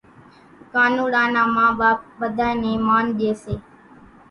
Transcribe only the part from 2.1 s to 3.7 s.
ٻڌانئين نين مانَ ڄي سي